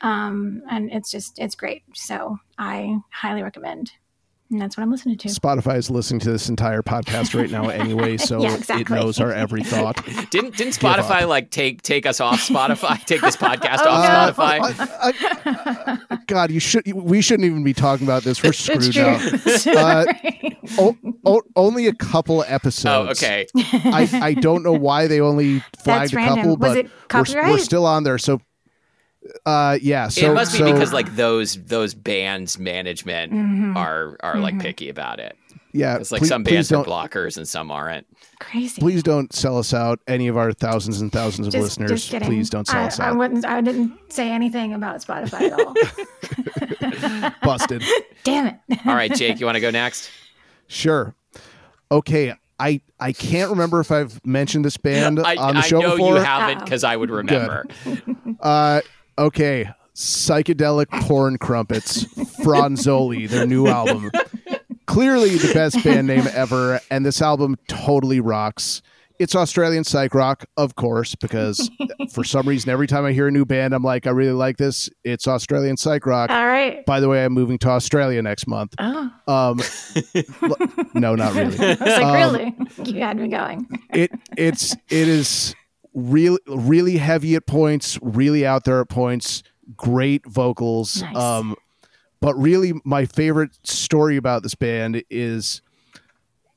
[0.02, 1.82] Um and it's just it's great.
[1.94, 3.92] So i highly recommend
[4.52, 5.28] and that's what I'm listening to.
[5.28, 8.82] Spotify is listening to this entire podcast right now anyway, so yeah, exactly.
[8.82, 10.04] it knows our every thought.
[10.30, 13.02] didn't didn't Spotify like take take us off Spotify?
[13.06, 14.60] take this podcast oh, off Spotify?
[15.00, 16.90] I, I, God, you should.
[16.92, 18.42] We shouldn't even be talking about this.
[18.42, 19.18] We're screwed now.
[19.66, 20.04] Uh,
[20.78, 22.86] o- o- only a couple episodes.
[22.86, 23.46] Oh, okay.
[23.56, 28.04] I, I don't know why they only flagged a couple, but we're, we're still on
[28.04, 28.18] there.
[28.18, 28.40] So
[29.46, 30.08] uh, yeah.
[30.08, 33.76] So it must be so, because like those those bands management mm-hmm.
[33.76, 34.42] are are mm-hmm.
[34.42, 35.36] like picky about it.
[35.72, 38.06] Yeah, it's like please, some bands are blockers and some aren't.
[38.40, 38.78] Crazy.
[38.78, 40.00] Please don't sell us out.
[40.06, 43.00] Any of our thousands and thousands of just, listeners, just please don't sell I, us
[43.00, 43.08] out.
[43.08, 43.46] I wouldn't.
[43.46, 47.32] I didn't say anything about Spotify at all.
[47.42, 47.82] Busted.
[48.24, 48.86] Damn it.
[48.86, 50.10] all right, Jake, you want to go next?
[50.66, 51.14] Sure.
[51.90, 55.82] Okay, I I can't remember if I've mentioned this band I, on the show I
[55.82, 56.16] know before.
[56.16, 57.66] you haven't because I would remember.
[58.40, 58.80] uh,
[59.18, 64.10] okay, psychedelic porn crumpets, Fronzoli, their new album.
[64.86, 68.82] Clearly the best band name ever, and this album totally rocks.
[69.18, 71.70] It's Australian psych rock, of course, because
[72.12, 74.56] for some reason, every time I hear a new band, I'm like, I really like
[74.56, 74.90] this.
[75.04, 76.30] It's Australian psych rock.
[76.30, 76.84] All right.
[76.86, 78.74] By the way, I'm moving to Australia next month.
[78.80, 79.12] Oh.
[79.28, 79.60] Um,
[80.94, 81.56] no, not really.
[81.56, 82.56] I was like, um, really?
[82.84, 83.66] You had me going.
[83.94, 85.54] it it's it is
[85.94, 89.42] really really heavy at points, really out there at points.
[89.76, 91.02] Great vocals.
[91.02, 91.16] Nice.
[91.16, 91.56] Um,
[92.20, 95.60] but really, my favorite story about this band is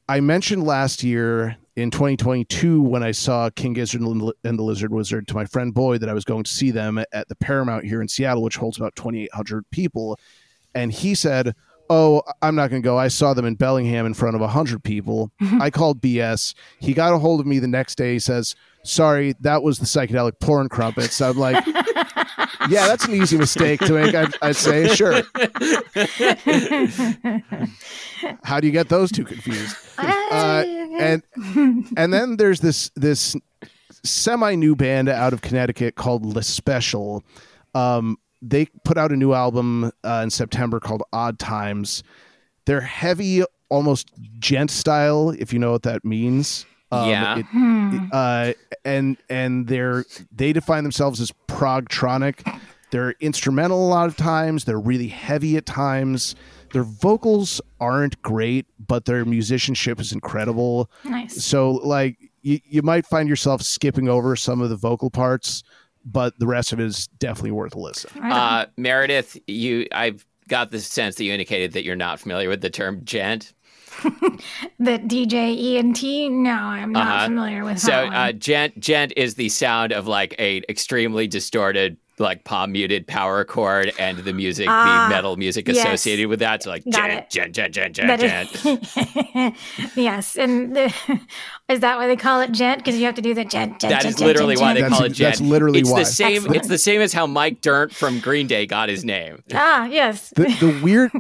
[0.07, 5.27] I mentioned last year in 2022 when I saw King Gizzard and the Lizard Wizard
[5.27, 8.01] to my friend Boyd that I was going to see them at the Paramount here
[8.01, 10.19] in Seattle, which holds about 2,800 people.
[10.73, 11.55] And he said,
[11.89, 12.97] Oh, I'm not going to go.
[12.97, 15.31] I saw them in Bellingham in front of 100 people.
[15.59, 16.55] I called BS.
[16.79, 18.13] He got a hold of me the next day.
[18.13, 21.19] He says, sorry, that was the psychedelic porn crumpets.
[21.21, 21.65] I'm like,
[22.69, 24.15] yeah, that's an easy mistake to make.
[24.15, 25.21] I'd, I'd say, sure.
[28.43, 29.75] How do you get those two confused?
[29.97, 30.63] Uh,
[30.99, 31.23] and
[31.97, 33.35] and then there's this this
[34.03, 37.23] semi new band out of Connecticut called Le Special.
[37.73, 42.03] Um, they put out a new album uh, in September called Odd Times.
[42.65, 46.65] They're heavy, almost djent style, if you know what that means.
[46.95, 47.37] Um, yeah.
[47.37, 48.07] It, hmm.
[48.11, 48.53] uh,
[48.83, 52.43] and and they're they define themselves as progtronic.
[52.91, 54.65] They're instrumental a lot of times.
[54.65, 56.35] They're really heavy at times.
[56.71, 60.89] Their vocals aren't great, but their musicianship is incredible.
[61.03, 61.43] Nice.
[61.43, 65.63] So like you, you might find yourself skipping over some of the vocal parts,
[66.05, 68.11] but the rest of it is definitely worth a listen.
[68.21, 72.61] Uh, Meredith, you I've got the sense that you indicated that you're not familiar with
[72.61, 73.53] the term djent.
[74.79, 76.31] The DJ ENT?
[76.31, 77.25] No, I'm not uh-huh.
[77.25, 78.09] familiar with so, that.
[78.09, 83.07] So, uh, djent djent is the sound of like a extremely distorted like palm muted
[83.07, 85.77] power chord and the music, the ah, metal music yes.
[85.77, 86.63] associated with that.
[86.63, 89.55] So like djent, djent, djent, djent, djent, djent.
[89.95, 90.85] yes, and the,
[91.69, 92.79] is that why they call it djent?
[92.79, 93.79] Because you have to do the gent.
[93.79, 93.91] djent.
[93.91, 94.89] That djent, is literally djent, why djent.
[94.89, 95.33] they call it djent.
[95.33, 95.99] That's literally it's why.
[95.99, 96.35] the same.
[96.37, 96.55] Excellent.
[96.55, 99.43] It's the same as how Mike Dirnt from Green Day got his name.
[99.57, 100.31] Ah, yes.
[100.35, 101.11] The, the weird,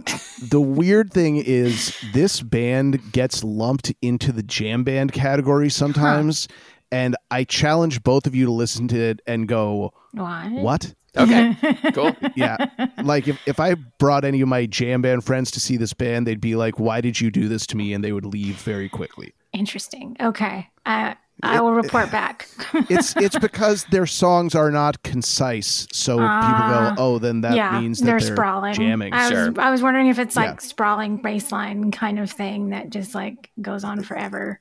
[0.49, 6.47] the weird thing is this band gets lumped into the jam band category sometimes.
[6.49, 6.74] Huh.
[6.91, 10.51] And I challenge both of you to listen to it and go, What?
[10.51, 10.93] What?
[11.17, 11.55] Okay,
[11.93, 12.15] cool.
[12.35, 12.57] Yeah.
[13.01, 16.27] Like if, if I brought any of my jam band friends to see this band,
[16.27, 17.93] they'd be like, why did you do this to me?
[17.93, 19.33] And they would leave very quickly.
[19.53, 20.17] Interesting.
[20.19, 20.67] Okay.
[20.85, 21.13] Uh,
[21.43, 22.49] I will report back.
[22.89, 26.95] it's it's because their songs are not concise, so uh, people go, ah.
[26.97, 29.13] "Oh, then that yeah, means that they're, they're sprawling." Jamming.
[29.13, 30.57] I was, I was wondering if it's like yeah.
[30.59, 34.59] sprawling baseline kind of thing that just like goes on forever.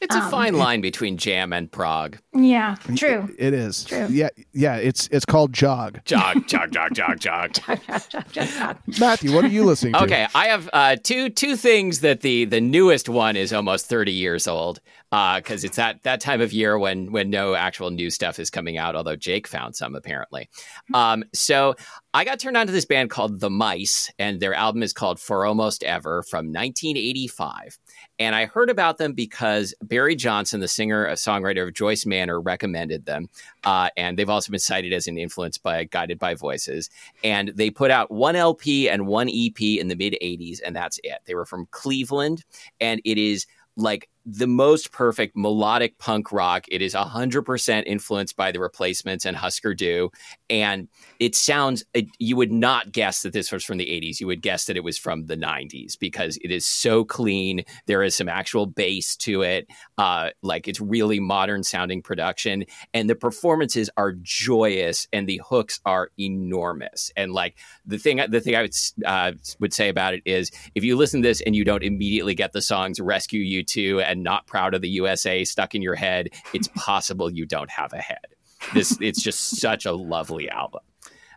[0.00, 2.18] It's a um, fine line between jam and prog.
[2.34, 3.28] Yeah, true.
[3.38, 3.84] It, it is.
[3.84, 4.06] True.
[4.10, 4.76] Yeah, yeah.
[4.76, 6.00] It's it's called jog.
[6.04, 7.52] Jog, jog, jog, jog, jog.
[7.52, 8.76] jog, jog, jog, jog.
[8.98, 10.02] Matthew, what are you listening to?
[10.04, 14.12] Okay, I have uh, two two things that the the newest one is almost thirty
[14.12, 14.80] years old
[15.10, 18.50] because uh, it's that that time of year when when no actual new stuff is
[18.50, 18.96] coming out.
[18.96, 20.48] Although Jake found some apparently.
[20.94, 21.76] Um, so
[22.12, 25.20] I got turned on to this band called The Mice, and their album is called
[25.20, 27.78] For Almost Ever from 1985.
[28.18, 32.40] And I heard about them because Barry Johnson, the singer and songwriter of Joyce Manor,
[32.40, 33.28] recommended them.
[33.64, 36.88] Uh, and they've also been cited as an influence by Guided by Voices.
[37.22, 40.98] And they put out one LP and one EP in the mid 80s, and that's
[41.04, 41.18] it.
[41.26, 42.44] They were from Cleveland,
[42.80, 43.46] and it is
[43.76, 46.64] like the most perfect melodic punk rock.
[46.68, 50.10] It is 100% influenced by the replacements and Husker Du.
[50.50, 50.88] And
[51.20, 54.18] it sounds, it, you would not guess that this was from the 80s.
[54.18, 57.62] You would guess that it was from the 90s because it is so clean.
[57.86, 59.68] There is some actual bass to it.
[59.96, 62.64] Uh, like it's really modern sounding production.
[62.92, 67.12] And the performances are joyous and the hooks are enormous.
[67.16, 68.74] And like the thing, the thing I would,
[69.04, 72.34] uh, would say about it is if you listen to this and you don't immediately
[72.34, 75.82] get the songs Rescue You Too and and not proud of the USA stuck in
[75.82, 78.26] your head, it's possible you don't have a head.
[78.74, 80.80] This it's just such a lovely album.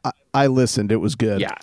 [0.03, 1.41] I, I listened; it was good.
[1.41, 1.55] Yeah.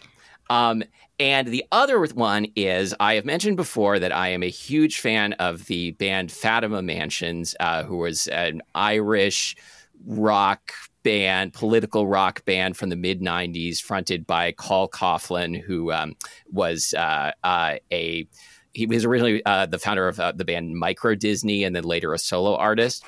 [0.49, 0.85] Um,
[1.19, 5.33] and the other one is I have mentioned before that I am a huge fan
[5.35, 9.57] of the band Fatima Mansions, uh, who was an Irish
[10.05, 16.15] rock band, political rock band from the mid 90s, fronted by Carl Coughlan, who um,
[16.51, 18.29] was uh, uh, a
[18.77, 22.13] he was originally uh, the founder of uh, the band Micro Disney and then later
[22.13, 23.05] a solo artist.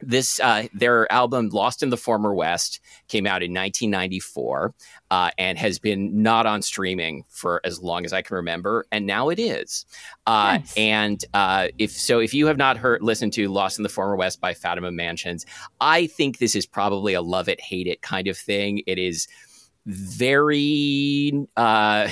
[0.00, 4.74] This uh, their album "Lost in the Former West" came out in 1994
[5.10, 9.06] uh, and has been not on streaming for as long as I can remember, and
[9.06, 9.86] now it is.
[10.26, 10.76] Uh, nice.
[10.76, 14.16] And uh, if so, if you have not heard listened to "Lost in the Former
[14.16, 15.46] West" by Fatima Mansions,
[15.80, 18.82] I think this is probably a love it hate it kind of thing.
[18.86, 19.26] It is
[19.86, 22.08] very uh,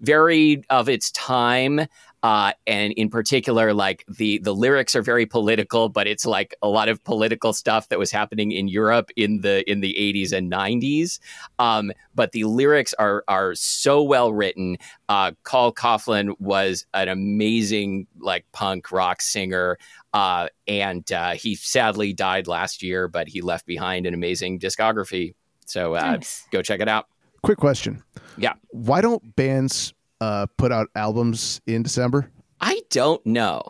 [0.00, 1.86] very of its time
[2.22, 6.68] uh, and in particular, like the the lyrics are very political, but it's like a
[6.68, 10.50] lot of political stuff that was happening in Europe in the in the 80s and
[10.50, 11.20] 90s.
[11.60, 14.78] Um, but the lyrics are are so well written.
[15.08, 19.78] Uh, Carl Coughlan was an amazing like punk rock singer,
[20.12, 25.34] uh, and uh, he sadly died last year, but he left behind an amazing discography.
[25.66, 26.46] So uh, nice.
[26.50, 27.06] go check it out.
[27.42, 28.02] Quick question.
[28.36, 28.54] Yeah.
[28.70, 32.30] Why don't bands uh, put out albums in December?
[32.60, 33.62] I don't know.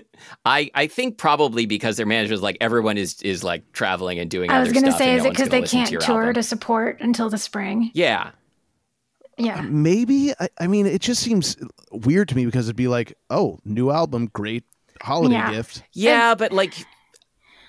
[0.44, 4.50] I I think probably because their managers like everyone is is like traveling and doing.
[4.50, 6.34] I was going to say, is no it because they can't to tour album.
[6.34, 7.90] to support until the spring?
[7.94, 8.30] Yeah.
[9.38, 9.60] Yeah.
[9.60, 10.32] Uh, maybe.
[10.38, 11.56] I, I, mean, it just seems
[11.90, 14.64] weird to me because it'd be like, oh, new album, great
[15.02, 15.52] holiday yeah.
[15.52, 15.82] gift.
[15.92, 16.74] Yeah, and, but like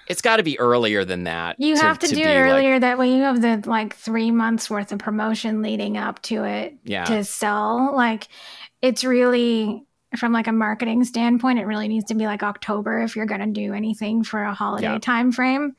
[0.08, 1.60] it's got to be earlier than that.
[1.60, 2.74] You to, have to, to do it earlier.
[2.74, 6.44] Like, that way you have the like three months worth of promotion leading up to
[6.44, 7.06] it yeah.
[7.06, 7.96] to sell.
[7.96, 8.28] Like
[8.82, 9.84] it's really
[10.16, 13.42] from like a marketing standpoint, it really needs to be like October if you're going
[13.42, 15.00] to do anything for a holiday yeah.
[15.00, 15.76] time frame.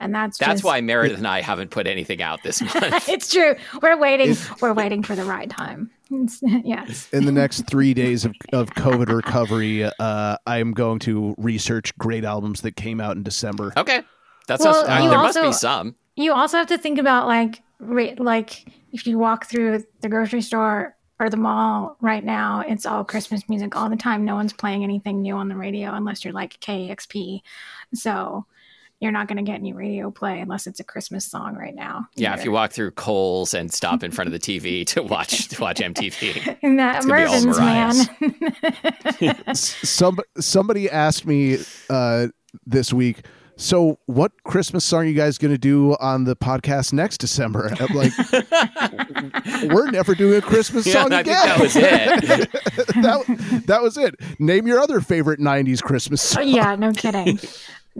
[0.00, 3.08] And that's that's just, why Meredith and I haven't put anything out this month.
[3.08, 3.54] it's true.
[3.80, 4.36] We're waiting.
[4.60, 5.90] we're waiting for the right time.
[6.64, 7.08] yes.
[7.12, 12.24] In the next three days of, of COVID recovery, uh, I'm going to research great
[12.24, 13.72] albums that came out in December.
[13.76, 14.02] Okay,
[14.46, 15.96] that's well, uh, there also, must be some.
[16.16, 20.96] You also have to think about like like if you walk through the grocery store
[21.18, 24.24] or the mall right now, it's all Christmas music all the time.
[24.24, 27.40] No one's playing anything new on the radio unless you're like KEXP.
[27.94, 28.44] So
[29.02, 32.06] you're not going to get any radio play unless it's a Christmas song right now.
[32.14, 35.48] Yeah, if you walk through Kohl's and stop in front of the TV to watch
[35.48, 39.54] to watch MTV, and that Mervyn's man.
[39.54, 41.58] Some somebody asked me
[41.90, 42.28] uh,
[42.64, 43.24] this week
[43.56, 47.70] so what Christmas song are you guys going to do on the podcast next December?
[47.78, 48.12] I'm like,
[49.72, 51.46] we're never doing a Christmas yeah, song I again.
[51.46, 51.82] that was it.
[53.02, 54.14] that, that was it.
[54.40, 56.48] Name your other favorite '90s Christmas song.
[56.48, 57.38] Yeah, no kidding.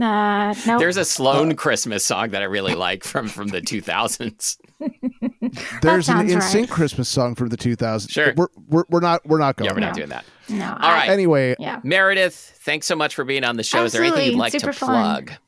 [0.01, 0.79] Uh, nope.
[0.79, 4.57] There's a Sloan Christmas song that I really like from from the 2000s.
[5.83, 6.71] There's an NSYNC right.
[6.71, 8.11] Christmas song from the 2000s.
[8.11, 9.69] Sure, we're we're, we're not we're not going.
[9.69, 9.87] Yeah, we're no.
[9.89, 10.25] not doing that.
[10.49, 10.71] No.
[10.81, 11.11] All right.
[11.11, 11.81] Anyway, yeah.
[11.83, 13.85] Meredith, thanks so much for being on the show.
[13.85, 14.07] Absolutely.
[14.07, 15.29] Is there anything you'd like Super to plug?
[15.31, 15.39] Fun.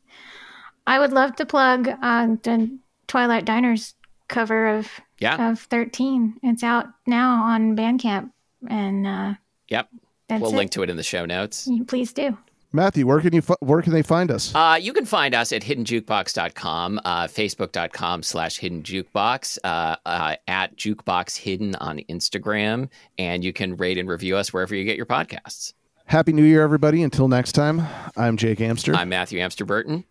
[0.87, 3.95] I would love to plug uh, the Twilight Diners
[4.29, 4.89] cover of
[5.19, 5.51] yeah.
[5.51, 6.41] of 13.
[6.43, 8.31] It's out now on Bandcamp,
[8.69, 9.35] and uh,
[9.69, 9.89] yep,
[10.29, 10.55] we'll it.
[10.55, 11.69] link to it in the show notes.
[11.87, 12.37] Please do.
[12.75, 14.53] Matthew, where can you where can they find us?
[14.53, 21.37] Uh, you can find us at hiddenjukebox.com, uh, facebook.com slash hiddenjukebox, uh, uh, at jukebox
[21.37, 25.73] hidden on Instagram, and you can rate and review us wherever you get your podcasts.
[26.07, 27.05] Happy New Year, everybody.
[27.05, 27.81] Until next time,
[28.17, 28.93] I'm Jake Amster.
[28.93, 30.03] I'm Matthew Amster Burton.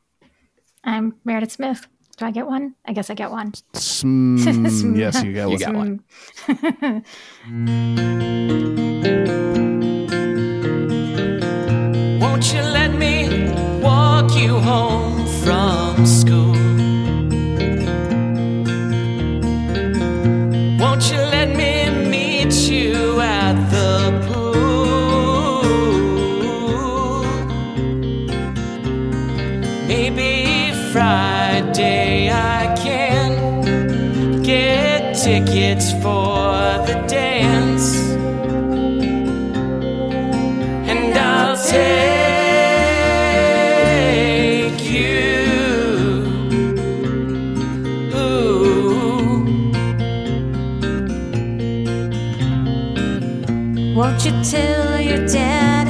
[0.86, 1.86] I'm Meredith Smith.
[2.16, 2.76] Do I get one?
[2.86, 3.51] I guess I get one.
[3.74, 4.38] Sm-
[4.95, 5.51] yes, you get one.
[5.51, 5.76] You got
[6.86, 8.43] one.
[54.26, 55.83] you tell your dad